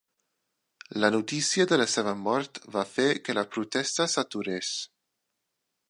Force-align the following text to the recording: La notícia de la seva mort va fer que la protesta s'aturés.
La 1.03 1.11
notícia 1.15 1.67
de 1.73 1.77
la 1.81 1.87
seva 1.97 2.15
mort 2.23 2.59
va 2.77 2.85
fer 2.95 3.07
que 3.27 3.39
la 3.41 3.47
protesta 3.57 4.09
s'aturés. 4.15 4.77